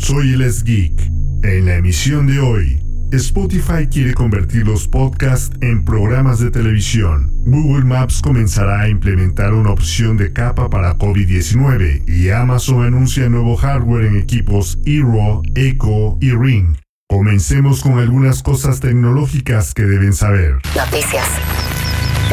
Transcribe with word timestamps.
Soy 0.00 0.32
el 0.32 0.64
Geek. 0.64 0.98
En 1.42 1.66
la 1.66 1.76
emisión 1.76 2.26
de 2.26 2.40
hoy, 2.40 2.82
Spotify 3.12 3.86
quiere 3.90 4.14
convertir 4.14 4.66
los 4.66 4.88
podcasts 4.88 5.54
en 5.60 5.84
programas 5.84 6.40
de 6.40 6.50
televisión. 6.50 7.30
Google 7.44 7.84
Maps 7.84 8.22
comenzará 8.22 8.80
a 8.80 8.88
implementar 8.88 9.52
una 9.52 9.70
opción 9.70 10.16
de 10.16 10.32
capa 10.32 10.70
para 10.70 10.96
COVID-19 10.96 12.08
y 12.08 12.30
Amazon 12.30 12.84
anuncia 12.84 13.28
nuevo 13.28 13.56
hardware 13.56 14.06
en 14.06 14.16
equipos 14.16 14.78
Eero, 14.86 15.42
Echo 15.54 16.16
y 16.20 16.30
Ring. 16.32 16.76
Comencemos 17.08 17.82
con 17.82 17.98
algunas 17.98 18.42
cosas 18.42 18.80
tecnológicas 18.80 19.74
que 19.74 19.82
deben 19.82 20.14
saber. 20.14 20.56
Noticias. 20.74 21.28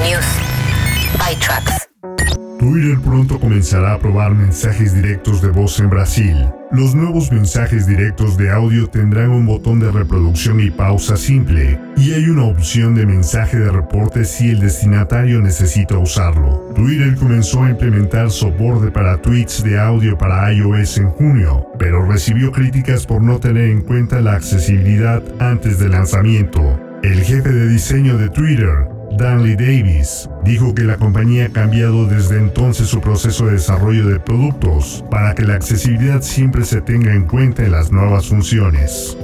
News. 0.02 0.26
ByTrax. 1.20 1.77
Twitter 2.59 2.99
pronto 2.99 3.39
comenzará 3.39 3.93
a 3.93 3.99
probar 3.99 4.34
mensajes 4.34 4.93
directos 4.95 5.41
de 5.43 5.49
voz 5.49 5.79
en 5.79 5.91
Brasil. 5.91 6.35
Los 6.71 6.95
nuevos 6.95 7.31
mensajes 7.31 7.85
directos 7.85 8.35
de 8.35 8.52
audio 8.52 8.88
tendrán 8.88 9.29
un 9.29 9.45
botón 9.45 9.79
de 9.79 9.91
reproducción 9.91 10.59
y 10.59 10.71
pausa 10.71 11.17
simple, 11.17 11.79
y 11.98 12.13
hay 12.13 12.27
una 12.29 12.45
opción 12.45 12.95
de 12.95 13.05
mensaje 13.05 13.57
de 13.57 13.71
reporte 13.71 14.26
si 14.26 14.49
el 14.49 14.59
destinatario 14.59 15.40
necesita 15.40 15.99
usarlo. 15.99 16.73
Twitter 16.76 17.15
comenzó 17.15 17.63
a 17.63 17.70
implementar 17.70 18.32
soporte 18.32 18.89
para 18.89 19.21
tweets 19.21 19.63
de 19.63 19.79
audio 19.79 20.17
para 20.17 20.51
iOS 20.51 20.98
en 20.98 21.10
junio, 21.12 21.67
pero 21.77 22.07
recibió 22.07 22.51
críticas 22.51 23.05
por 23.05 23.21
no 23.21 23.39
tener 23.39 23.70
en 23.70 23.82
cuenta 23.82 24.20
la 24.20 24.34
accesibilidad 24.34 25.21
antes 25.39 25.77
del 25.77 25.91
lanzamiento. 25.91 26.79
El 27.04 27.21
jefe 27.21 27.49
de 27.49 27.67
diseño 27.70 28.17
de 28.17 28.29
Twitter, 28.29 28.96
Danley 29.18 29.55
Davis 29.55 30.29
dijo 30.43 30.76
que 30.76 30.84
la 30.84 30.98
compañía 30.98 31.48
ha 31.48 31.49
cambiado 31.49 32.05
desde 32.05 32.37
entonces 32.37 32.87
su 32.87 33.01
proceso 33.01 33.48
de 33.48 33.54
desarrollo 33.54 34.07
de 34.07 34.20
productos 34.20 35.04
para 35.10 35.34
que 35.34 35.43
la 35.43 35.55
accesibilidad 35.55 36.21
siempre 36.21 36.63
se 36.63 36.82
tenga 36.82 37.13
en 37.13 37.26
cuenta 37.26 37.63
en 37.63 37.71
las 37.71 37.91
nuevas 37.91 38.27
funciones. 38.27 39.18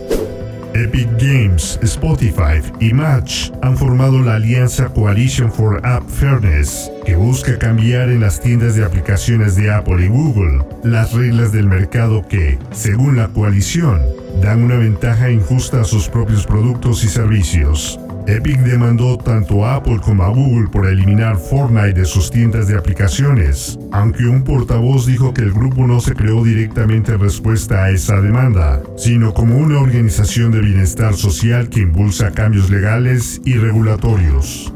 Epic 0.73 1.07
Games, 1.19 1.79
Spotify 1.83 2.59
y 2.79 2.93
Match 2.93 3.51
han 3.61 3.77
formado 3.77 4.19
la 4.21 4.35
alianza 4.35 4.89
Coalition 4.89 5.51
for 5.51 5.79
App 5.85 6.09
Fairness, 6.09 6.91
que 7.05 7.15
busca 7.15 7.59
cambiar 7.59 8.09
en 8.09 8.21
las 8.21 8.41
tiendas 8.41 8.75
de 8.75 8.83
aplicaciones 8.83 9.55
de 9.55 9.71
Apple 9.71 10.03
y 10.03 10.07
Google 10.07 10.65
las 10.83 11.13
reglas 11.13 11.51
del 11.51 11.67
mercado 11.67 12.27
que, 12.27 12.57
según 12.71 13.17
la 13.17 13.27
coalición, 13.27 14.01
dan 14.41 14.63
una 14.63 14.77
ventaja 14.77 15.29
injusta 15.29 15.81
a 15.81 15.83
sus 15.83 16.09
propios 16.09 16.47
productos 16.47 17.03
y 17.03 17.07
servicios. 17.07 17.99
Epic 18.27 18.59
demandó 18.59 19.17
tanto 19.17 19.65
a 19.65 19.75
Apple 19.75 19.99
como 20.01 20.23
a 20.23 20.29
Google 20.29 20.69
por 20.69 20.85
eliminar 20.85 21.37
Fortnite 21.37 21.93
de 21.93 22.05
sus 22.05 22.31
tiendas 22.31 22.67
de 22.67 22.77
aplicaciones, 22.77 23.77
aunque 23.91 24.25
un 24.25 24.43
portavoz 24.43 25.05
dijo 25.05 25.33
que 25.33 25.41
el 25.41 25.51
grupo 25.51 25.85
no 25.85 25.99
se 25.99 26.13
creó 26.13 26.43
directamente 26.43 27.13
en 27.13 27.19
respuesta 27.19 27.83
a 27.83 27.91
esa 27.91 28.21
demanda, 28.21 28.81
sino 28.95 29.33
como 29.33 29.57
una 29.57 29.79
organización 29.79 30.51
de 30.51 30.61
bienestar 30.61 31.15
social 31.15 31.69
que 31.69 31.81
impulsa 31.81 32.31
cambios 32.31 32.69
legales 32.69 33.41
y 33.43 33.55
regulatorios. 33.55 34.73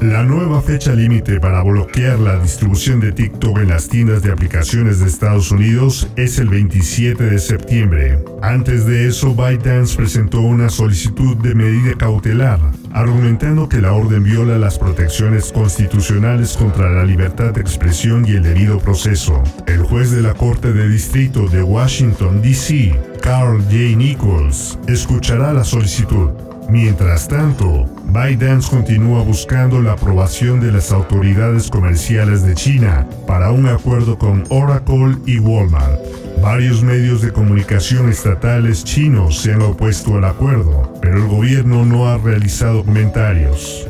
La 0.00 0.22
nueva 0.22 0.62
fecha 0.62 0.92
límite 0.92 1.40
para 1.40 1.60
bloquear 1.64 2.20
la 2.20 2.38
distribución 2.38 3.00
de 3.00 3.10
TikTok 3.10 3.58
en 3.58 3.70
las 3.70 3.88
tiendas 3.88 4.22
de 4.22 4.30
aplicaciones 4.30 5.00
de 5.00 5.08
Estados 5.08 5.50
Unidos 5.50 6.08
es 6.14 6.38
el 6.38 6.48
27 6.48 7.24
de 7.24 7.38
septiembre. 7.40 8.22
Antes 8.40 8.86
de 8.86 9.08
eso, 9.08 9.34
ByteDance 9.34 9.96
presentó 9.96 10.40
una 10.40 10.68
solicitud 10.68 11.36
de 11.38 11.52
medida 11.52 11.94
cautelar, 11.98 12.60
argumentando 12.92 13.68
que 13.68 13.80
la 13.80 13.92
orden 13.92 14.22
viola 14.22 14.56
las 14.56 14.78
protecciones 14.78 15.50
constitucionales 15.50 16.56
contra 16.56 16.90
la 16.90 17.04
libertad 17.04 17.52
de 17.52 17.60
expresión 17.60 18.24
y 18.24 18.36
el 18.36 18.44
debido 18.44 18.78
proceso. 18.78 19.42
El 19.66 19.82
juez 19.82 20.12
de 20.12 20.22
la 20.22 20.34
Corte 20.34 20.72
de 20.72 20.88
Distrito 20.88 21.48
de 21.48 21.64
Washington, 21.64 22.40
D.C., 22.40 22.96
Carl 23.20 23.60
J. 23.62 23.96
Nichols, 23.96 24.78
escuchará 24.86 25.52
la 25.52 25.64
solicitud. 25.64 26.30
Mientras 26.70 27.26
tanto, 27.26 27.86
ByteDance 28.08 28.70
continúa 28.70 29.22
buscando 29.22 29.82
la 29.82 29.92
aprobación 29.92 30.60
de 30.60 30.72
las 30.72 30.92
autoridades 30.92 31.68
comerciales 31.68 32.42
de 32.42 32.54
China 32.54 33.06
para 33.26 33.50
un 33.50 33.68
acuerdo 33.68 34.16
con 34.16 34.44
Oracle 34.48 35.16
y 35.26 35.38
Walmart. 35.38 36.00
Varios 36.42 36.82
medios 36.82 37.20
de 37.20 37.32
comunicación 37.32 38.08
estatales 38.08 38.82
chinos 38.82 39.42
se 39.42 39.52
han 39.52 39.60
opuesto 39.60 40.16
al 40.16 40.24
acuerdo, 40.24 40.94
pero 41.02 41.18
el 41.18 41.28
gobierno 41.28 41.84
no 41.84 42.08
ha 42.08 42.16
realizado 42.16 42.82
comentarios. 42.82 43.86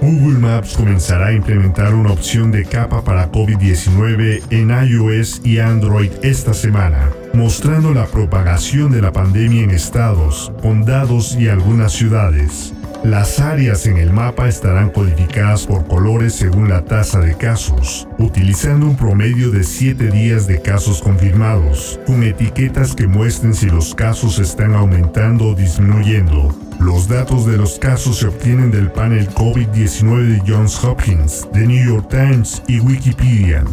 Google 0.00 0.40
Maps 0.40 0.74
comenzará 0.76 1.28
a 1.28 1.32
implementar 1.32 1.94
una 1.94 2.10
opción 2.10 2.50
de 2.50 2.64
capa 2.64 3.04
para 3.04 3.30
COVID-19 3.30 4.42
en 4.50 4.70
iOS 4.70 5.42
y 5.44 5.60
Android 5.60 6.10
esta 6.22 6.52
semana, 6.52 7.10
mostrando 7.32 7.94
la 7.94 8.06
propagación 8.06 8.90
de 8.90 9.02
la 9.02 9.12
pandemia 9.12 9.62
en 9.62 9.70
estados, 9.70 10.52
condados 10.60 11.36
y 11.38 11.46
algunas 11.46 11.92
ciudades. 11.92 12.74
Las 13.04 13.40
áreas 13.40 13.86
en 13.86 13.96
el 13.96 14.12
mapa 14.12 14.46
estarán 14.48 14.90
codificadas 14.90 15.66
por 15.66 15.88
colores 15.88 16.34
según 16.34 16.68
la 16.68 16.84
tasa 16.84 17.18
de 17.18 17.36
casos, 17.36 18.06
utilizando 18.18 18.86
un 18.86 18.96
promedio 18.96 19.50
de 19.50 19.64
7 19.64 20.08
días 20.12 20.46
de 20.46 20.62
casos 20.62 21.02
confirmados, 21.02 21.98
con 22.06 22.22
etiquetas 22.22 22.94
que 22.94 23.08
muestren 23.08 23.54
si 23.54 23.66
los 23.66 23.96
casos 23.96 24.38
están 24.38 24.74
aumentando 24.74 25.48
o 25.48 25.54
disminuyendo. 25.56 26.56
Los 26.78 27.08
datos 27.08 27.44
de 27.44 27.56
los 27.56 27.76
casos 27.80 28.20
se 28.20 28.28
obtienen 28.28 28.70
del 28.70 28.92
panel 28.92 29.28
COVID-19 29.30 30.40
de 30.40 30.52
Johns 30.52 30.82
Hopkins, 30.84 31.48
The 31.52 31.66
New 31.66 31.84
York 31.84 32.08
Times 32.08 32.62
y 32.68 32.78
Wikipedia. 32.78 33.64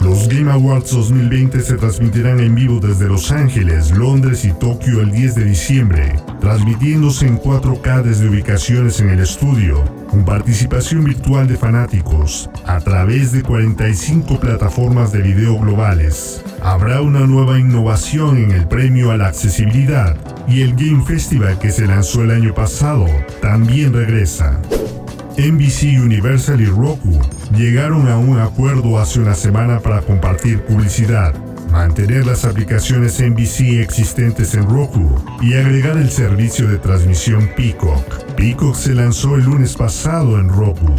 Los 0.00 0.28
Game 0.28 0.50
Awards 0.50 0.92
2020 0.92 1.60
se 1.60 1.76
transmitirán 1.76 2.40
en 2.40 2.54
vivo 2.54 2.80
desde 2.80 3.06
Los 3.06 3.30
Ángeles, 3.30 3.90
Londres 3.90 4.46
y 4.46 4.52
Tokio 4.52 5.02
el 5.02 5.12
10 5.12 5.34
de 5.34 5.44
diciembre, 5.44 6.18
transmitiéndose 6.40 7.26
en 7.26 7.38
4K 7.38 8.02
desde 8.02 8.28
ubicaciones 8.28 9.00
en 9.00 9.10
el 9.10 9.20
estudio, 9.20 9.84
con 10.08 10.24
participación 10.24 11.04
virtual 11.04 11.48
de 11.48 11.56
fanáticos, 11.56 12.48
a 12.64 12.80
través 12.80 13.32
de 13.32 13.42
45 13.42 14.40
plataformas 14.40 15.12
de 15.12 15.20
video 15.20 15.58
globales. 15.58 16.42
Habrá 16.62 17.02
una 17.02 17.26
nueva 17.26 17.58
innovación 17.58 18.38
en 18.38 18.52
el 18.52 18.66
premio 18.66 19.10
a 19.10 19.18
la 19.18 19.26
accesibilidad 19.26 20.16
y 20.48 20.62
el 20.62 20.74
Game 20.76 21.04
Festival 21.04 21.58
que 21.58 21.70
se 21.70 21.86
lanzó 21.86 22.24
el 22.24 22.30
año 22.30 22.54
pasado 22.54 23.06
también 23.42 23.92
regresa. 23.92 24.60
NBC 25.40 25.98
Universal 25.98 26.60
y 26.60 26.66
Roku 26.66 27.18
llegaron 27.56 28.08
a 28.08 28.18
un 28.18 28.38
acuerdo 28.38 28.98
hace 28.98 29.20
una 29.20 29.32
semana 29.32 29.80
para 29.80 30.02
compartir 30.02 30.60
publicidad, 30.64 31.34
mantener 31.70 32.26
las 32.26 32.44
aplicaciones 32.44 33.22
NBC 33.22 33.80
existentes 33.80 34.52
en 34.52 34.68
Roku 34.68 35.08
y 35.40 35.54
agregar 35.54 35.96
el 35.96 36.10
servicio 36.10 36.68
de 36.68 36.76
transmisión 36.76 37.48
Peacock. 37.56 38.34
Peacock 38.36 38.74
se 38.74 38.94
lanzó 38.94 39.36
el 39.36 39.44
lunes 39.44 39.76
pasado 39.76 40.38
en 40.38 40.50
Roku. 40.50 40.94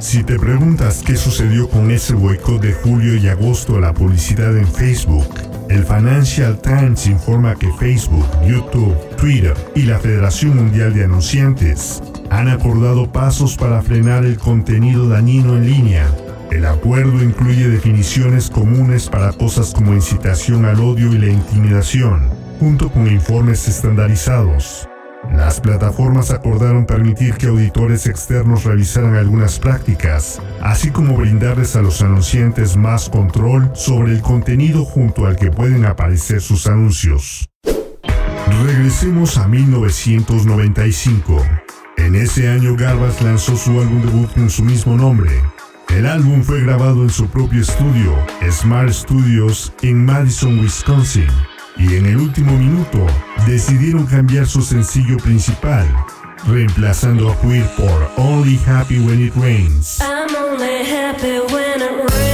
Si 0.00 0.24
te 0.24 0.40
preguntas 0.40 1.04
qué 1.06 1.16
sucedió 1.16 1.68
con 1.68 1.92
ese 1.92 2.14
boicot 2.14 2.60
de 2.60 2.72
julio 2.72 3.14
y 3.14 3.28
agosto 3.28 3.76
a 3.76 3.80
la 3.80 3.94
publicidad 3.94 4.56
en 4.56 4.66
Facebook, 4.66 5.28
el 5.70 5.84
Financial 5.84 6.60
Times 6.60 7.06
informa 7.06 7.54
que 7.54 7.72
Facebook, 7.74 8.26
YouTube, 8.44 8.96
Twitter 9.16 9.54
y 9.76 9.82
la 9.82 10.00
Federación 10.00 10.56
Mundial 10.56 10.92
de 10.92 11.04
Anunciantes 11.04 12.02
han 12.30 12.48
acordado 12.48 13.10
pasos 13.12 13.56
para 13.56 13.82
frenar 13.82 14.24
el 14.24 14.38
contenido 14.38 15.08
dañino 15.08 15.56
en 15.56 15.66
línea. 15.66 16.06
El 16.50 16.66
acuerdo 16.66 17.22
incluye 17.22 17.68
definiciones 17.68 18.50
comunes 18.50 19.08
para 19.08 19.32
cosas 19.32 19.74
como 19.74 19.94
incitación 19.94 20.64
al 20.64 20.80
odio 20.80 21.12
y 21.12 21.18
la 21.18 21.28
intimidación, 21.28 22.30
junto 22.60 22.90
con 22.90 23.06
informes 23.06 23.68
estandarizados. 23.68 24.88
Las 25.34 25.60
plataformas 25.60 26.30
acordaron 26.30 26.86
permitir 26.86 27.34
que 27.34 27.48
auditores 27.48 28.06
externos 28.06 28.64
revisaran 28.64 29.16
algunas 29.16 29.58
prácticas, 29.58 30.40
así 30.62 30.90
como 30.90 31.16
brindarles 31.16 31.74
a 31.76 31.82
los 31.82 32.00
anunciantes 32.00 32.76
más 32.76 33.08
control 33.10 33.70
sobre 33.74 34.12
el 34.12 34.20
contenido 34.20 34.84
junto 34.84 35.26
al 35.26 35.36
que 35.36 35.50
pueden 35.50 35.84
aparecer 35.84 36.40
sus 36.40 36.68
anuncios. 36.68 37.50
Regresemos 38.64 39.36
a 39.38 39.48
1995. 39.48 41.42
En 42.06 42.14
ese 42.14 42.48
año 42.48 42.76
Garbage 42.76 43.24
lanzó 43.24 43.56
su 43.56 43.80
álbum 43.80 44.00
debut 44.00 44.32
con 44.32 44.48
su 44.48 44.62
mismo 44.62 44.96
nombre. 44.96 45.42
El 45.88 46.06
álbum 46.06 46.44
fue 46.44 46.60
grabado 46.60 47.02
en 47.02 47.10
su 47.10 47.26
propio 47.26 47.62
estudio, 47.62 48.14
Smart 48.48 48.92
Studios, 48.92 49.72
en 49.82 50.04
Madison, 50.04 50.60
Wisconsin. 50.60 51.26
y 51.76 51.96
en 51.96 52.06
el 52.06 52.18
último 52.18 52.56
minuto 52.56 53.04
decidieron 53.44 54.06
cambiar 54.06 54.46
su 54.46 54.62
sencillo 54.62 55.16
principal, 55.16 55.84
reemplazando 56.46 57.28
a 57.28 57.40
Queer 57.40 57.66
por 57.74 58.08
Only 58.16 58.60
Happy 58.68 59.00
When 59.00 59.26
It 59.26 59.34
Rains. 59.34 59.98
Spotify 59.98 62.25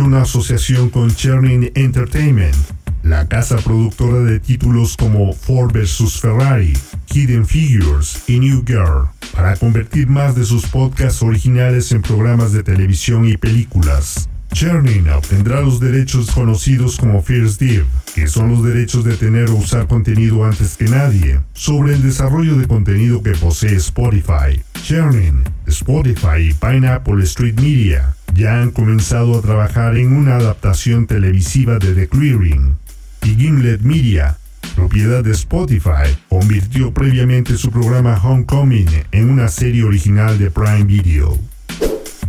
una 0.00 0.22
asociación 0.22 0.90
con 0.90 1.14
Chernin 1.14 1.70
Entertainment 1.74 2.56
la 3.02 3.26
casa 3.26 3.56
productora 3.56 4.20
de 4.20 4.38
títulos 4.38 4.96
como 4.96 5.32
Ford 5.32 5.72
vs 5.72 6.20
Ferrari, 6.20 6.72
Hidden 7.12 7.46
Figures 7.46 8.22
y 8.28 8.38
New 8.38 8.64
Girl, 8.64 9.08
para 9.34 9.56
convertir 9.56 10.08
más 10.08 10.36
de 10.36 10.44
sus 10.44 10.66
podcasts 10.66 11.22
originales 11.22 11.90
en 11.92 12.02
programas 12.02 12.52
de 12.52 12.62
televisión 12.62 13.26
y 13.26 13.36
películas. 13.36 14.28
Churning 14.52 15.08
obtendrá 15.08 15.62
los 15.62 15.80
derechos 15.80 16.30
conocidos 16.30 16.96
como 16.96 17.22
First 17.22 17.60
Div, 17.60 17.86
que 18.14 18.28
son 18.28 18.50
los 18.50 18.62
derechos 18.62 19.02
de 19.02 19.16
tener 19.16 19.48
o 19.48 19.56
usar 19.56 19.88
contenido 19.88 20.44
antes 20.44 20.76
que 20.76 20.84
nadie, 20.84 21.40
sobre 21.54 21.94
el 21.94 22.02
desarrollo 22.02 22.56
de 22.56 22.68
contenido 22.68 23.22
que 23.22 23.32
posee 23.32 23.76
Spotify. 23.76 24.60
Churning, 24.82 25.42
Spotify 25.66 26.50
y 26.50 26.54
Pineapple 26.54 27.24
Street 27.24 27.58
Media 27.60 28.14
ya 28.34 28.60
han 28.60 28.70
comenzado 28.70 29.38
a 29.38 29.42
trabajar 29.42 29.96
en 29.96 30.12
una 30.12 30.36
adaptación 30.36 31.06
televisiva 31.06 31.78
de 31.78 31.94
The 31.94 32.08
Clearing. 32.08 32.76
Y 33.22 33.36
Gimlet 33.36 33.82
Media, 33.82 34.38
propiedad 34.74 35.22
de 35.22 35.32
Spotify, 35.32 36.16
convirtió 36.28 36.92
previamente 36.92 37.56
su 37.56 37.70
programa 37.70 38.20
Homecoming 38.22 38.88
en 39.12 39.30
una 39.30 39.48
serie 39.48 39.84
original 39.84 40.38
de 40.38 40.50
Prime 40.50 40.84
Video. 40.84 41.38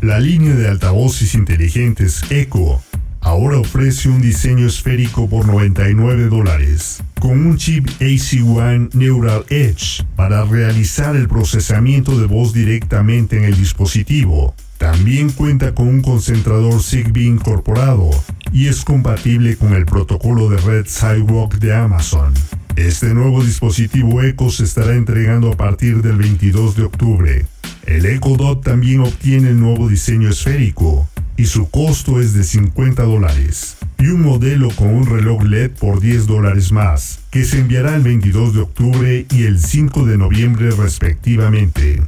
La 0.02 0.20
línea 0.20 0.54
de 0.54 0.68
altavoces 0.68 1.34
inteligentes 1.34 2.24
Echo 2.30 2.82
ahora 3.22 3.58
ofrece 3.58 4.10
un 4.10 4.22
diseño 4.22 4.68
esférico 4.68 5.30
por 5.30 5.48
99 5.48 6.28
dólares, 6.28 7.02
con 7.20 7.46
un 7.46 7.58
chip 7.58 7.88
AC1 8.00 8.94
Neural 8.94 9.46
Edge 9.50 10.04
para 10.16 10.44
realizar 10.44 11.16
el 11.16 11.30
procesamiento 11.30 12.20
de 12.20 12.28
voz 12.28 12.54
directamente 12.54 13.38
en 13.38 13.46
el 13.46 13.56
dispositivo. 13.56 14.54
También 14.84 15.30
cuenta 15.30 15.74
con 15.74 15.88
un 15.88 16.02
concentrador 16.02 16.84
Zigbee 16.84 17.24
incorporado 17.24 18.10
y 18.52 18.68
es 18.68 18.84
compatible 18.84 19.56
con 19.56 19.74
el 19.74 19.86
protocolo 19.86 20.50
de 20.50 20.58
red 20.58 20.88
Sidewalk 20.88 21.54
de 21.60 21.74
Amazon. 21.74 22.34
Este 22.76 23.14
nuevo 23.14 23.42
dispositivo 23.46 24.22
Echo 24.22 24.50
se 24.50 24.66
estará 24.66 24.94
entregando 24.96 25.54
a 25.54 25.56
partir 25.56 26.02
del 26.02 26.18
22 26.18 26.76
de 26.76 26.84
octubre. 26.84 27.46
El 27.86 28.06
Echo 28.06 28.36
Dot 28.36 28.62
también 28.62 29.00
obtiene 29.00 29.52
el 29.52 29.60
nuevo 29.62 29.88
diseño 29.88 30.28
esférico 30.28 31.08
y 31.38 31.46
su 31.46 31.70
costo 31.70 32.20
es 32.20 32.34
de 32.34 32.44
50 32.44 33.04
dólares 33.04 33.78
y 34.00 34.08
un 34.08 34.22
modelo 34.22 34.68
con 34.76 34.90
un 34.90 35.06
reloj 35.06 35.44
LED 35.44 35.72
por 35.80 36.02
10 36.02 36.28
dólares 36.28 36.74
más, 36.74 37.22
que 37.32 37.46
se 37.46 37.60
enviará 37.60 37.96
el 37.96 38.02
22 38.02 38.54
de 38.54 38.60
octubre 38.60 39.26
y 39.32 39.44
el 39.44 39.62
5 39.62 40.06
de 40.06 40.18
noviembre 40.18 40.72
respectivamente. 40.72 42.02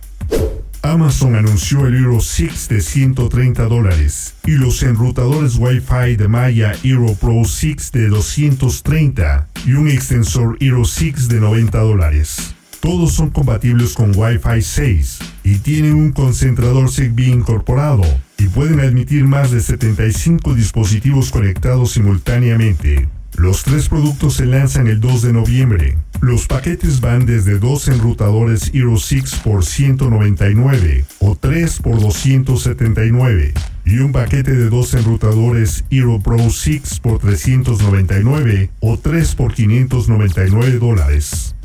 Amazon 0.86 1.34
anunció 1.34 1.88
el 1.88 1.96
Hero 1.96 2.20
6 2.20 2.70
de 2.70 2.80
130 2.80 3.66
dólares 3.66 4.36
y 4.46 4.52
los 4.52 4.84
enrutadores 4.84 5.56
Wi-Fi 5.58 6.16
de 6.16 6.28
Maya 6.28 6.74
Hero 6.84 7.16
Pro 7.20 7.44
6 7.44 7.92
de 7.92 8.08
230 8.08 9.48
y 9.66 9.74
un 9.74 9.90
extensor 9.90 10.58
Hero 10.60 10.86
6 10.86 11.28
de 11.28 11.40
90 11.40 11.80
dólares. 11.80 12.54
Todos 12.82 13.14
son 13.14 13.32
compatibles 13.32 13.96
con 13.96 14.16
Wi-Fi 14.16 14.62
6 14.62 15.20
y 15.44 15.58
tienen 15.58 15.96
un 15.96 16.12
concentrador 16.12 16.92
Zigbee 16.92 17.32
incorporado 17.32 18.04
y 18.38 18.48
pueden 18.48 18.80
admitir 18.80 19.24
más 19.24 19.50
de 19.50 19.62
75 19.62 20.54
dispositivos 20.54 21.32
conectados 21.32 21.94
simultáneamente. 21.94 23.10
Los 23.38 23.64
tres 23.64 23.90
productos 23.90 24.36
se 24.36 24.46
lanzan 24.46 24.88
el 24.88 25.02
2 25.02 25.22
de 25.24 25.34
noviembre. 25.34 25.98
Los 26.22 26.48
paquetes 26.48 27.02
van 27.02 27.26
desde 27.26 27.60
dos 27.60 27.90
enrutadores 27.90 28.72
Hero 28.74 28.98
6 28.98 29.42
por 29.44 29.66
199 29.66 31.06
o 31.20 31.36
3 31.36 31.80
por 31.80 32.00
279 32.00 33.54
y 33.86 33.98
un 34.00 34.14
paquete 34.14 34.54
de 34.54 34.70
dos 34.70 34.94
enrutadores 34.94 35.84
Hero 35.90 36.20
Pro 36.24 36.50
6 36.50 37.00
por 37.02 37.20
399 37.20 38.72
o 38.80 38.98
3 38.98 39.36
por 39.36 39.54
599 39.54 40.80
dólares. 40.80 41.56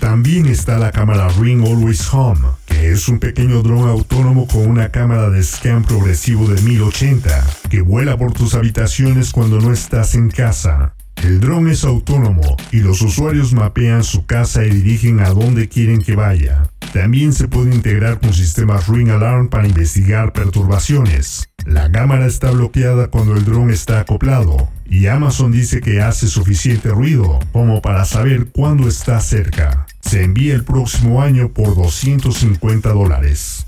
También 0.00 0.46
está 0.46 0.78
la 0.78 0.90
cámara 0.90 1.28
Ring 1.38 1.62
Always 1.62 2.12
Home, 2.12 2.40
que 2.64 2.90
es 2.90 3.06
un 3.08 3.18
pequeño 3.18 3.62
dron 3.62 3.86
autónomo 3.86 4.48
con 4.48 4.66
una 4.66 4.90
cámara 4.90 5.28
de 5.28 5.42
scan 5.42 5.84
progresivo 5.84 6.48
de 6.48 6.60
1080, 6.62 7.46
que 7.68 7.82
vuela 7.82 8.16
por 8.16 8.32
tus 8.32 8.54
habitaciones 8.54 9.30
cuando 9.30 9.60
no 9.60 9.72
estás 9.72 10.14
en 10.14 10.30
casa. 10.30 10.94
El 11.22 11.38
dron 11.38 11.68
es 11.68 11.84
autónomo 11.84 12.56
y 12.72 12.78
los 12.78 13.02
usuarios 13.02 13.52
mapean 13.52 14.04
su 14.04 14.24
casa 14.24 14.64
y 14.64 14.70
dirigen 14.70 15.20
a 15.20 15.28
dónde 15.28 15.68
quieren 15.68 16.00
que 16.00 16.16
vaya. 16.16 16.70
También 16.94 17.34
se 17.34 17.46
puede 17.46 17.74
integrar 17.74 18.20
con 18.20 18.32
sistemas 18.32 18.88
Ring 18.88 19.10
Alarm 19.10 19.48
para 19.48 19.68
investigar 19.68 20.32
perturbaciones. 20.32 21.50
La 21.66 21.92
cámara 21.92 22.26
está 22.26 22.50
bloqueada 22.50 23.08
cuando 23.08 23.36
el 23.36 23.44
dron 23.44 23.70
está 23.70 24.00
acoplado 24.00 24.70
y 24.86 25.06
Amazon 25.08 25.52
dice 25.52 25.80
que 25.80 26.00
hace 26.00 26.26
suficiente 26.26 26.88
ruido 26.88 27.38
como 27.52 27.82
para 27.82 28.06
saber 28.06 28.46
cuándo 28.46 28.88
está 28.88 29.20
cerca. 29.20 29.86
Se 30.00 30.24
envía 30.24 30.54
el 30.54 30.64
próximo 30.64 31.20
año 31.20 31.52
por 31.52 31.76
250 31.76 32.88
dólares. 32.88 33.66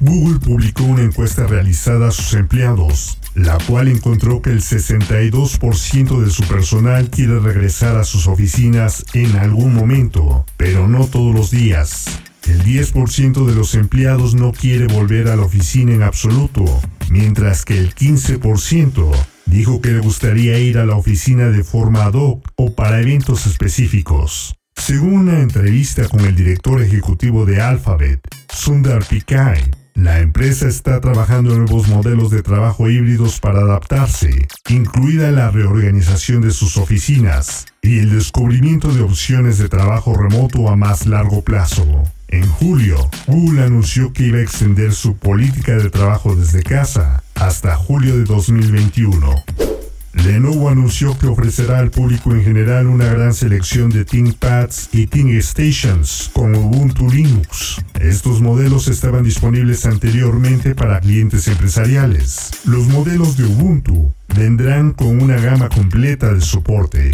Google 0.00 0.40
publicó 0.40 0.84
una 0.84 1.02
encuesta 1.02 1.46
realizada 1.46 2.08
a 2.08 2.10
sus 2.10 2.32
empleados, 2.32 3.18
la 3.34 3.58
cual 3.66 3.88
encontró 3.88 4.42
que 4.42 4.50
el 4.50 4.60
62% 4.60 6.22
de 6.22 6.30
su 6.30 6.42
personal 6.44 7.10
quiere 7.10 7.38
regresar 7.38 7.96
a 7.96 8.04
sus 8.04 8.26
oficinas 8.26 9.04
en 9.14 9.36
algún 9.36 9.74
momento, 9.74 10.44
pero 10.56 10.88
no 10.88 11.06
todos 11.06 11.34
los 11.34 11.50
días. 11.50 12.06
El 12.48 12.64
10% 12.64 13.46
de 13.46 13.54
los 13.54 13.74
empleados 13.74 14.34
no 14.34 14.52
quiere 14.52 14.86
volver 14.86 15.28
a 15.28 15.36
la 15.36 15.42
oficina 15.42 15.92
en 15.92 16.02
absoluto, 16.02 16.64
mientras 17.10 17.64
que 17.64 17.78
el 17.78 17.94
15% 17.94 19.10
dijo 19.46 19.80
que 19.80 19.90
le 19.90 20.00
gustaría 20.00 20.58
ir 20.58 20.78
a 20.78 20.86
la 20.86 20.96
oficina 20.96 21.48
de 21.48 21.62
forma 21.62 22.04
ad 22.04 22.14
hoc 22.14 22.48
o 22.56 22.74
para 22.74 23.00
eventos 23.00 23.46
específicos. 23.46 24.56
Según 24.76 25.28
una 25.28 25.40
entrevista 25.40 26.08
con 26.08 26.20
el 26.20 26.34
director 26.34 26.80
ejecutivo 26.80 27.44
de 27.44 27.60
Alphabet, 27.60 28.20
Sundar 28.52 29.04
Pichai, 29.04 29.62
la 30.04 30.20
empresa 30.20 30.66
está 30.66 30.98
trabajando 31.00 31.52
en 31.52 31.66
nuevos 31.66 31.88
modelos 31.88 32.30
de 32.30 32.42
trabajo 32.42 32.88
híbridos 32.88 33.38
para 33.38 33.60
adaptarse, 33.60 34.48
incluida 34.70 35.30
la 35.30 35.50
reorganización 35.50 36.40
de 36.40 36.52
sus 36.52 36.78
oficinas 36.78 37.66
y 37.82 37.98
el 37.98 38.10
descubrimiento 38.10 38.92
de 38.94 39.02
opciones 39.02 39.58
de 39.58 39.68
trabajo 39.68 40.14
remoto 40.14 40.70
a 40.70 40.76
más 40.76 41.04
largo 41.04 41.42
plazo. 41.42 41.84
En 42.28 42.46
julio, 42.46 42.96
Google 43.26 43.62
anunció 43.62 44.12
que 44.14 44.22
iba 44.24 44.38
a 44.38 44.42
extender 44.42 44.94
su 44.94 45.16
política 45.16 45.76
de 45.76 45.90
trabajo 45.90 46.34
desde 46.34 46.62
casa 46.62 47.22
hasta 47.34 47.76
julio 47.76 48.16
de 48.16 48.24
2021. 48.24 49.79
Lenovo 50.12 50.68
anunció 50.68 51.16
que 51.16 51.28
ofrecerá 51.28 51.78
al 51.78 51.90
público 51.90 52.32
en 52.32 52.42
general 52.42 52.88
una 52.88 53.06
gran 53.06 53.32
selección 53.32 53.90
de 53.90 54.04
ThinkPads 54.04 54.88
y 54.92 55.06
ThinkStations 55.06 56.30
con 56.32 56.54
Ubuntu 56.54 57.08
Linux. 57.08 57.80
Estos 58.00 58.40
modelos 58.40 58.88
estaban 58.88 59.22
disponibles 59.22 59.86
anteriormente 59.86 60.74
para 60.74 61.00
clientes 61.00 61.46
empresariales. 61.46 62.50
Los 62.64 62.88
modelos 62.88 63.36
de 63.36 63.44
Ubuntu 63.44 64.12
vendrán 64.36 64.92
con 64.92 65.22
una 65.22 65.36
gama 65.36 65.68
completa 65.68 66.34
de 66.34 66.40
soporte. 66.40 67.12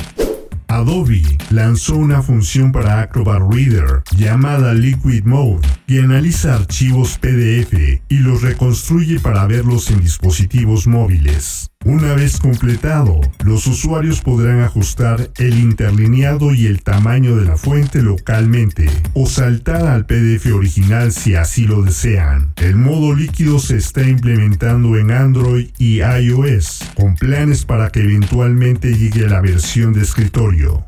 Adobe 0.68 1.22
lanzó 1.50 1.96
una 1.96 2.22
función 2.22 2.72
para 2.72 3.00
Acrobat 3.00 3.42
Reader 3.52 4.02
llamada 4.16 4.74
Liquid 4.74 5.24
Mode 5.24 5.68
que 5.86 6.00
analiza 6.00 6.54
archivos 6.54 7.18
PDF 7.18 8.00
y 8.08 8.16
los 8.16 8.42
reconstruye 8.42 9.20
para 9.20 9.46
verlos 9.46 9.90
en 9.90 10.00
dispositivos 10.00 10.86
móviles. 10.86 11.70
Una 11.84 12.14
vez 12.14 12.40
completado, 12.40 13.20
los 13.44 13.66
usuarios 13.68 14.20
podrán 14.20 14.60
ajustar 14.60 15.30
el 15.38 15.58
interlineado 15.58 16.52
y 16.52 16.66
el 16.66 16.82
tamaño 16.82 17.36
de 17.36 17.44
la 17.44 17.56
fuente 17.56 18.02
localmente 18.02 18.90
o 19.14 19.26
saltar 19.26 19.86
al 19.86 20.04
PDF 20.04 20.52
original 20.52 21.12
si 21.12 21.36
así 21.36 21.64
lo 21.64 21.82
desean. 21.82 22.52
El 22.56 22.74
modo 22.74 23.14
líquido 23.14 23.60
se 23.60 23.76
está 23.76 24.02
implementando 24.02 24.96
en 24.96 25.12
Android 25.12 25.70
y 25.78 26.00
iOS, 26.00 26.80
con 26.96 27.14
planes 27.14 27.64
para 27.64 27.90
que 27.90 28.00
eventualmente 28.00 28.92
llegue 28.92 29.26
a 29.26 29.30
la 29.30 29.40
versión 29.40 29.92
de 29.92 30.02
escritorio. 30.02 30.86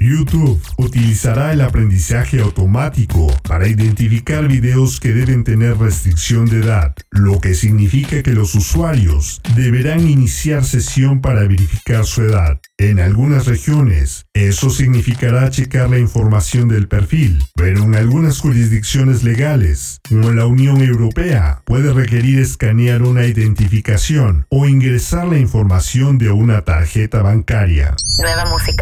YouTube 0.00 0.60
utilizará 0.76 1.52
el 1.52 1.60
aprendizaje 1.60 2.40
automático 2.40 3.26
para 3.42 3.66
identificar 3.66 4.46
videos 4.46 5.00
que 5.00 5.12
deben 5.12 5.42
tener 5.42 5.76
restricción 5.76 6.46
de 6.46 6.60
edad, 6.60 6.94
lo 7.10 7.40
que 7.40 7.54
significa 7.54 8.22
que 8.22 8.32
los 8.32 8.54
usuarios 8.54 9.40
deberán 9.56 10.08
iniciar 10.08 10.64
sesión 10.64 11.20
para 11.20 11.40
verificar 11.40 12.04
su 12.04 12.22
edad. 12.22 12.60
En 12.78 13.00
algunas 13.00 13.46
regiones, 13.46 14.26
eso 14.34 14.70
significará 14.70 15.50
checar 15.50 15.90
la 15.90 15.98
información 15.98 16.68
del 16.68 16.86
perfil, 16.86 17.44
pero 17.56 17.82
en 17.82 17.96
algunas 17.96 18.38
jurisdicciones 18.38 19.24
legales, 19.24 20.00
como 20.08 20.30
la 20.30 20.46
Unión 20.46 20.80
Europea, 20.80 21.62
puede 21.64 21.92
requerir 21.92 22.38
escanear 22.38 23.02
una 23.02 23.26
identificación 23.26 24.46
o 24.48 24.66
ingresar 24.66 25.26
la 25.26 25.38
información 25.38 26.18
de 26.18 26.30
una 26.30 26.64
tarjeta 26.64 27.20
bancaria. 27.22 27.96
Nueva 28.20 28.44
música. 28.46 28.77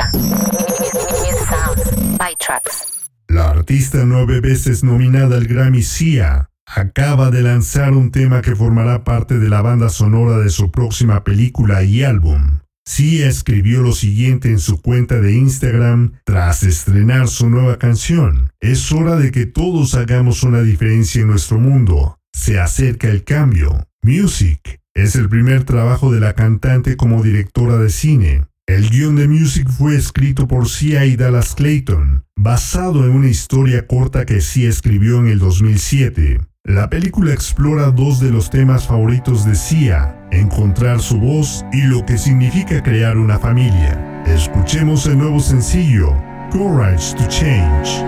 La 3.28 3.50
artista 3.50 4.04
nueve 4.04 4.40
veces 4.40 4.84
nominada 4.84 5.36
al 5.36 5.46
Grammy 5.46 5.82
Sia 5.82 6.50
acaba 6.64 7.30
de 7.30 7.42
lanzar 7.42 7.92
un 7.92 8.12
tema 8.12 8.40
que 8.40 8.54
formará 8.54 9.02
parte 9.02 9.38
de 9.38 9.48
la 9.48 9.62
banda 9.62 9.88
sonora 9.88 10.38
de 10.38 10.50
su 10.50 10.70
próxima 10.70 11.24
película 11.24 11.82
y 11.82 12.04
álbum. 12.04 12.60
Sia 12.84 13.28
escribió 13.28 13.82
lo 13.82 13.92
siguiente 13.92 14.48
en 14.48 14.60
su 14.60 14.80
cuenta 14.80 15.20
de 15.20 15.32
Instagram 15.32 16.20
tras 16.24 16.62
estrenar 16.62 17.26
su 17.26 17.50
nueva 17.50 17.78
canción. 17.78 18.52
Es 18.60 18.92
hora 18.92 19.16
de 19.16 19.32
que 19.32 19.46
todos 19.46 19.94
hagamos 19.94 20.44
una 20.44 20.62
diferencia 20.62 21.22
en 21.22 21.28
nuestro 21.28 21.58
mundo. 21.58 22.20
Se 22.32 22.60
acerca 22.60 23.08
el 23.08 23.24
cambio. 23.24 23.88
Music 24.02 24.80
es 24.94 25.16
el 25.16 25.28
primer 25.28 25.64
trabajo 25.64 26.12
de 26.12 26.20
la 26.20 26.34
cantante 26.34 26.96
como 26.96 27.24
directora 27.24 27.76
de 27.78 27.90
cine. 27.90 28.46
El 28.68 28.90
guion 28.90 29.14
de 29.14 29.28
Music 29.28 29.68
fue 29.70 29.94
escrito 29.94 30.48
por 30.48 30.68
Sia 30.68 31.04
y 31.06 31.14
Dallas 31.14 31.54
Clayton, 31.54 32.24
basado 32.34 33.04
en 33.04 33.12
una 33.12 33.28
historia 33.28 33.86
corta 33.86 34.26
que 34.26 34.40
Sia 34.40 34.68
escribió 34.68 35.20
en 35.20 35.28
el 35.28 35.38
2007. 35.38 36.40
La 36.64 36.90
película 36.90 37.32
explora 37.32 37.92
dos 37.92 38.18
de 38.18 38.32
los 38.32 38.50
temas 38.50 38.88
favoritos 38.88 39.44
de 39.44 39.54
Sia, 39.54 40.18
encontrar 40.32 41.00
su 41.00 41.20
voz 41.20 41.64
y 41.72 41.82
lo 41.82 42.04
que 42.04 42.18
significa 42.18 42.82
crear 42.82 43.18
una 43.18 43.38
familia. 43.38 44.24
Escuchemos 44.26 45.06
el 45.06 45.18
nuevo 45.18 45.38
sencillo, 45.38 46.12
Courage 46.50 47.14
to 47.14 47.28
Change. 47.28 48.02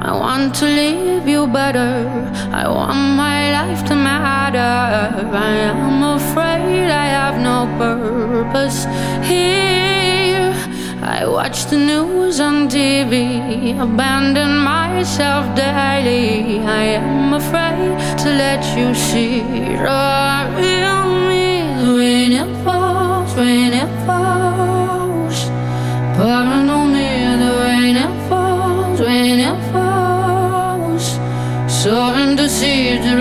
I 0.00 0.12
want 0.12 0.54
to 0.56 0.66
leave 0.66 1.26
you 1.26 1.46
better. 1.46 2.06
I 2.52 2.68
want 2.68 3.16
my 3.16 3.50
life 3.52 3.84
to 3.88 3.94
matter. 3.94 4.74
I 5.32 5.52
am 5.72 6.02
afraid 6.02 6.90
I 6.90 7.06
have 7.18 7.40
no 7.40 7.66
purpose 7.78 8.84
here. 9.24 10.52
I 11.02 11.26
watch 11.26 11.66
the 11.66 11.78
news 11.78 12.40
on 12.40 12.68
TV, 12.68 13.80
abandon 13.80 14.58
myself 14.58 15.54
daily. 15.56 16.60
I 16.60 16.84
am 17.00 17.32
afraid 17.32 17.96
to 18.22 18.28
let 18.44 18.62
you 18.76 18.94
see 18.94 19.40
the 19.40 20.50
real 20.56 21.06
me. 21.28 21.46
When 21.96 22.32
it 22.32 22.64
falls, 22.64 23.34
when 23.34 23.72
it 23.72 23.92
falls, 24.04 25.38
pouring 26.16 26.65
Soaring 32.56 33.02
the 33.02 33.15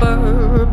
suburb. 0.00 0.67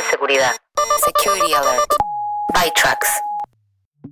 Security 0.00 1.52
Alert. 1.52 1.96
By 2.54 2.72
Trucks. 2.74 3.08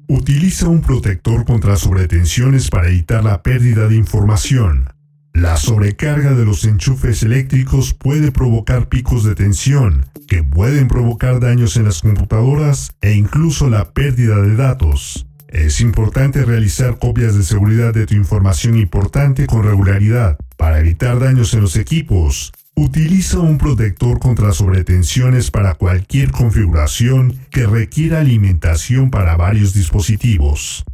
Utiliza 0.09 0.69
un 0.69 0.83
protector 0.83 1.45
contra 1.47 1.77
sobretensiones 1.77 2.69
para 2.69 2.89
evitar 2.89 3.25
la 3.25 3.43
pérdida 3.43 3.89
de 3.89 3.97
información. 3.97 4.93
La 5.33 5.57
sobrecarga 5.57 6.33
de 6.33 6.45
los 6.45 6.65
enchufes 6.65 7.23
eléctricos 7.23 7.95
puede 7.95 8.33
provocar 8.33 8.89
picos 8.89 9.25
de 9.25 9.35
tensión, 9.35 10.05
que 10.27 10.43
pueden 10.43 10.89
provocar 10.89 11.41
daños 11.41 11.77
en 11.77 11.85
las 11.85 12.03
computadoras 12.03 12.93
e 13.01 13.13
incluso 13.13 13.71
la 13.71 13.93
pérdida 13.93 14.37
de 14.43 14.57
datos. 14.57 15.27
Es 15.49 15.81
importante 15.81 16.45
realizar 16.45 16.99
copias 16.99 17.35
de 17.35 17.43
seguridad 17.43 17.95
de 17.95 18.05
tu 18.05 18.15
información 18.15 18.77
importante 18.77 19.47
con 19.47 19.63
regularidad 19.63 20.37
para 20.59 20.81
evitar 20.81 21.19
daños 21.19 21.55
en 21.55 21.63
los 21.63 21.77
equipos. 21.77 22.53
Utiliza 22.81 23.41
un 23.41 23.59
protector 23.59 24.21
contra 24.21 24.53
sobretensiones 24.53 25.51
para 25.51 25.75
cualquier 25.75 26.31
configuración 26.31 27.37
que 27.51 27.67
requiera 27.67 28.21
alimentación 28.21 29.11
para 29.11 29.37
varios 29.37 29.75
dispositivos. 29.75 30.85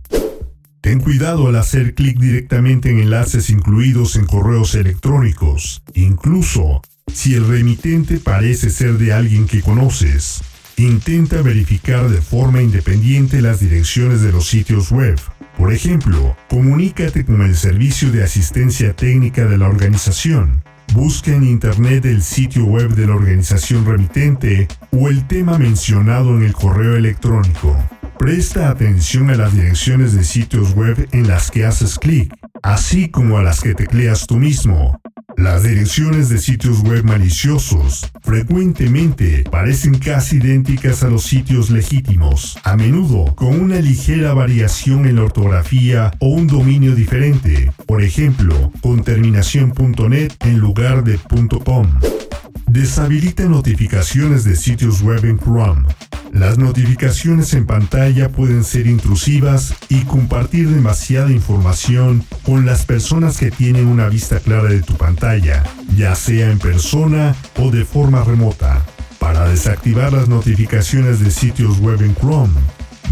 Ten 0.80 0.98
cuidado 0.98 1.46
al 1.46 1.56
hacer 1.56 1.94
clic 1.94 2.18
directamente 2.18 2.88
en 2.88 3.00
enlaces 3.00 3.50
incluidos 3.50 4.16
en 4.16 4.24
correos 4.24 4.74
electrónicos, 4.74 5.82
incluso 5.92 6.80
si 7.12 7.34
el 7.34 7.46
remitente 7.46 8.16
parece 8.16 8.70
ser 8.70 8.96
de 8.96 9.12
alguien 9.12 9.46
que 9.46 9.60
conoces. 9.60 10.40
Intenta 10.78 11.42
verificar 11.42 12.08
de 12.08 12.22
forma 12.22 12.62
independiente 12.62 13.42
las 13.42 13.60
direcciones 13.60 14.22
de 14.22 14.32
los 14.32 14.46
sitios 14.46 14.90
web. 14.90 15.20
Por 15.58 15.70
ejemplo, 15.70 16.34
comunícate 16.48 17.26
con 17.26 17.42
el 17.42 17.54
servicio 17.54 18.10
de 18.10 18.24
asistencia 18.24 18.96
técnica 18.96 19.44
de 19.44 19.58
la 19.58 19.68
organización. 19.68 20.62
Busca 20.94 21.32
en 21.32 21.42
Internet 21.42 22.04
el 22.04 22.22
sitio 22.22 22.66
web 22.66 22.94
de 22.94 23.08
la 23.08 23.16
organización 23.16 23.84
remitente 23.84 24.68
o 24.92 25.08
el 25.08 25.26
tema 25.26 25.58
mencionado 25.58 26.36
en 26.36 26.44
el 26.44 26.52
correo 26.52 26.94
electrónico. 26.94 27.76
Presta 28.16 28.70
atención 28.70 29.28
a 29.30 29.34
las 29.34 29.52
direcciones 29.52 30.14
de 30.14 30.22
sitios 30.22 30.76
web 30.76 31.08
en 31.10 31.26
las 31.26 31.50
que 31.50 31.64
haces 31.64 31.98
clic, 31.98 32.32
así 32.62 33.10
como 33.10 33.38
a 33.38 33.42
las 33.42 33.60
que 33.60 33.74
tecleas 33.74 34.28
tú 34.28 34.36
mismo. 34.36 35.00
Las 35.36 35.64
direcciones 35.64 36.28
de 36.28 36.38
sitios 36.38 36.82
web 36.82 37.04
maliciosos 37.04 38.10
frecuentemente 38.22 39.44
parecen 39.50 39.98
casi 39.98 40.36
idénticas 40.36 41.02
a 41.02 41.08
los 41.08 41.24
sitios 41.24 41.70
legítimos, 41.70 42.56
a 42.62 42.76
menudo 42.76 43.34
con 43.34 43.60
una 43.60 43.76
ligera 43.80 44.32
variación 44.32 45.06
en 45.06 45.16
la 45.16 45.24
ortografía 45.24 46.12
o 46.20 46.28
un 46.28 46.46
dominio 46.46 46.94
diferente, 46.94 47.72
por 47.86 48.02
ejemplo, 48.02 48.72
con 48.80 49.02
terminación 49.02 49.72
.net 50.08 50.32
en 50.40 50.58
lugar 50.58 51.02
de 51.04 51.18
.com. 51.18 51.86
Deshabilita 52.66 53.44
notificaciones 53.44 54.44
de 54.44 54.56
sitios 54.56 55.02
web 55.02 55.24
en 55.24 55.38
Chrome. 55.38 55.86
Las 56.32 56.58
notificaciones 56.58 57.54
en 57.54 57.66
pantalla 57.66 58.28
pueden 58.28 58.64
ser 58.64 58.88
intrusivas 58.88 59.74
y 59.88 60.00
compartir 60.02 60.68
demasiada 60.68 61.30
información 61.30 62.24
con 62.42 62.66
las 62.66 62.84
personas 62.84 63.38
que 63.38 63.52
tienen 63.52 63.86
una 63.86 64.08
vista 64.08 64.40
clara 64.40 64.68
de 64.68 64.82
tu 64.82 64.94
pantalla, 64.94 65.62
ya 65.96 66.16
sea 66.16 66.50
en 66.50 66.58
persona 66.58 67.36
o 67.56 67.70
de 67.70 67.84
forma 67.84 68.24
remota. 68.24 68.84
Para 69.20 69.48
desactivar 69.48 70.12
las 70.12 70.28
notificaciones 70.28 71.20
de 71.20 71.30
sitios 71.30 71.78
web 71.78 72.02
en 72.02 72.14
Chrome, 72.16 72.52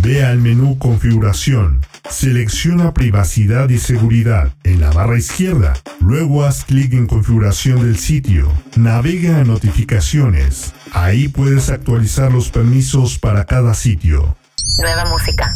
ve 0.00 0.24
al 0.24 0.38
menú 0.38 0.78
Configuración 0.78 1.80
Selecciona 2.10 2.92
Privacidad 2.92 3.68
y 3.70 3.78
Seguridad 3.78 4.52
en 4.64 4.80
la 4.80 4.90
barra 4.90 5.18
izquierda. 5.18 5.74
Luego 6.00 6.44
haz 6.44 6.64
clic 6.64 6.92
en 6.92 7.06
Configuración 7.06 7.82
del 7.82 7.96
sitio. 7.96 8.52
Navega 8.76 9.38
a 9.38 9.44
Notificaciones. 9.44 10.74
Ahí 10.92 11.28
puedes 11.28 11.70
actualizar 11.70 12.32
los 12.32 12.50
permisos 12.50 13.18
para 13.18 13.44
cada 13.46 13.72
sitio. 13.74 14.36
Nueva 14.78 15.06
música. 15.06 15.52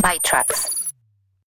By 0.00 0.18
Trucks. 0.20 0.92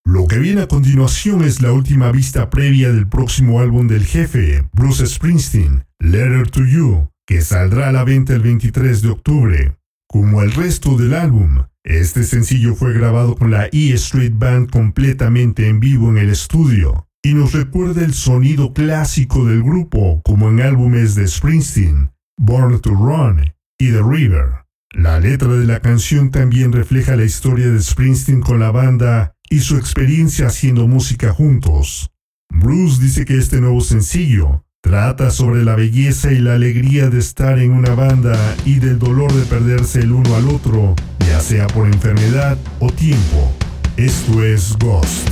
Lo 0.04 0.28
que 0.28 0.40
viene 0.40 0.62
a 0.62 0.68
continuación 0.68 1.44
es 1.44 1.62
la 1.62 1.72
última 1.72 2.12
vista 2.12 2.50
previa 2.50 2.92
del 2.92 3.08
próximo 3.08 3.60
álbum 3.60 3.88
del 3.88 4.06
jefe, 4.06 4.66
Bruce 4.74 5.06
Springsteen, 5.06 5.86
Letter 6.00 6.50
to 6.50 6.66
You, 6.66 7.10
que 7.26 7.42
saldrá 7.42 7.90
a 7.90 7.92
la 7.92 8.04
venta 8.04 8.34
el 8.34 8.42
23 8.42 9.02
de 9.02 9.10
octubre. 9.10 9.78
Como 10.10 10.42
el 10.42 10.54
resto 10.54 10.96
del 10.96 11.14
álbum, 11.14 11.66
este 11.84 12.24
sencillo 12.24 12.76
fue 12.76 12.94
grabado 12.94 13.36
con 13.36 13.52
la 13.52 13.66
E 13.74 13.92
Street 13.94 14.34
Band 14.36 14.70
completamente 14.70 15.68
en 15.68 15.82
vivo 15.82 16.10
en 16.10 16.18
el 16.18 16.30
estudio 16.30 17.10
y 17.22 17.34
nos 17.34 17.52
recuerda 17.52 18.06
el 18.06 18.14
sonido 18.14 18.74
clásico 18.74 19.46
del 19.46 19.62
grupo 19.62 20.22
como 20.24 20.48
en 20.50 20.62
álbumes 20.62 21.16
de 21.16 21.28
Springsteen, 21.28 22.12
Born 22.40 22.80
to 22.80 22.92
Run 22.92 23.54
y 23.78 23.92
The 23.92 24.02
River. 24.02 24.66
La 24.92 25.20
letra 25.20 25.50
de 25.50 25.66
la 25.66 25.82
canción 25.82 26.32
también 26.32 26.72
refleja 26.72 27.18
la 27.18 27.26
historia 27.26 27.68
de 27.68 27.82
Springsteen 27.82 28.40
con 28.40 28.60
la 28.60 28.72
banda 28.72 29.34
y 29.50 29.60
su 29.60 29.76
experiencia 29.76 30.48
haciendo 30.48 30.88
música 30.88 31.34
juntos. 31.34 32.14
Bruce 32.50 33.02
dice 33.02 33.26
que 33.26 33.38
este 33.38 33.60
nuevo 33.60 33.82
sencillo 33.82 34.64
Trata 34.88 35.32
sobre 35.32 35.66
la 35.66 35.76
belleza 35.76 36.32
y 36.32 36.38
la 36.38 36.54
alegría 36.54 37.10
de 37.10 37.20
estar 37.20 37.60
en 37.60 37.72
una 37.74 37.94
banda 37.94 38.38
y 38.64 38.76
del 38.76 38.98
dolor 38.98 39.30
de 39.34 39.44
perderse 39.44 40.00
el 40.00 40.14
uno 40.14 40.34
al 40.38 40.48
otro, 40.48 40.96
ya 41.28 41.42
sea 41.42 41.68
por 41.68 41.88
enfermedad 41.88 42.58
o 42.80 42.90
tiempo. 42.90 43.52
Esto 43.98 44.42
es 44.42 44.78
Ghost. 44.80 45.28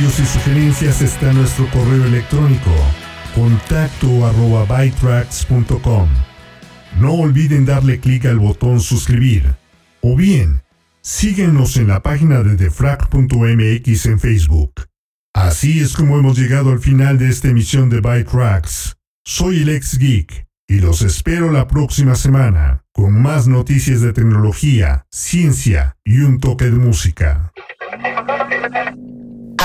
Comentarios 0.00 0.18
y 0.18 0.26
sugerencias 0.26 1.02
está 1.02 1.32
nuestro 1.32 1.66
correo 1.70 2.04
electrónico 2.06 2.70
contacto 3.34 4.26
arroba 4.26 4.66
No 6.98 7.12
olviden 7.12 7.66
darle 7.66 8.00
clic 8.00 8.24
al 8.24 8.38
botón 8.38 8.80
suscribir 8.80 9.54
o 10.00 10.16
bien 10.16 10.62
síguenos 11.02 11.76
en 11.76 11.88
la 11.88 12.02
página 12.02 12.42
de 12.42 12.56
defrag.mx 12.56 14.06
en 14.06 14.20
Facebook. 14.20 14.72
Así 15.34 15.80
es 15.80 15.94
como 15.94 16.18
hemos 16.18 16.38
llegado 16.38 16.70
al 16.70 16.80
final 16.80 17.18
de 17.18 17.28
esta 17.28 17.48
emisión 17.48 17.90
de 17.90 18.00
Byte 18.00 18.30
Tracks. 18.30 18.96
Soy 19.24 19.62
el 19.62 19.68
ex 19.68 19.98
geek 19.98 20.46
y 20.66 20.80
los 20.80 21.02
espero 21.02 21.52
la 21.52 21.68
próxima 21.68 22.14
semana 22.14 22.84
con 22.92 23.20
más 23.20 23.46
noticias 23.46 24.00
de 24.00 24.12
tecnología, 24.12 25.06
ciencia 25.10 25.96
y 26.04 26.20
un 26.20 26.40
toque 26.40 26.66
de 26.66 26.78
música. 26.78 27.52